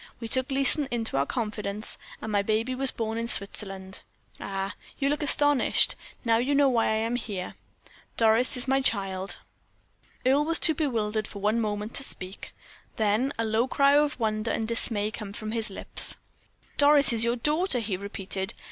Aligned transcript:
We 0.19 0.27
took 0.27 0.49
Leeson 0.49 0.87
into 0.89 1.15
our 1.15 1.27
confidence, 1.27 1.99
and 2.23 2.31
my 2.31 2.41
baby 2.41 2.73
was 2.73 2.89
born 2.89 3.19
in 3.19 3.27
Switzerland. 3.27 4.01
Ah! 4.39 4.73
you 4.97 5.09
look 5.09 5.21
astonished. 5.21 5.93
Now 6.25 6.37
you 6.37 6.55
know 6.55 6.67
why 6.67 6.85
I 6.87 6.95
am 6.95 7.17
here 7.17 7.53
Doris 8.17 8.57
is 8.57 8.67
my 8.67 8.81
child!" 8.81 9.37
Earle 10.25 10.43
was 10.43 10.57
too 10.57 10.73
bewildered 10.73 11.27
for 11.27 11.37
one 11.37 11.61
moment 11.61 11.93
to 11.97 12.03
speak. 12.03 12.51
Then 12.95 13.31
a 13.37 13.45
low 13.45 13.67
cry 13.67 13.91
of 13.95 14.19
wonder 14.19 14.49
and 14.49 14.67
dismay 14.67 15.11
came 15.11 15.33
from 15.33 15.51
his 15.51 15.69
lips. 15.69 16.15
"Doris 16.79 17.13
your 17.23 17.35
daughter!" 17.35 17.77
he 17.77 17.95
repeated. 17.95 18.55